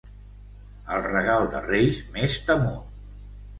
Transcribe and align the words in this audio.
El 0.95 1.03
regal 1.09 1.45
de 1.53 1.63
Reis 1.67 2.01
més 2.17 2.41
temut. 2.51 2.99